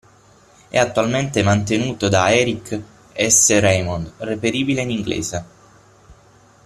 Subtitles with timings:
[0.67, 2.81] È attualmente mantenuto da Eric
[3.15, 3.59] S.
[3.59, 5.45] Raymond, reperibile in inglese.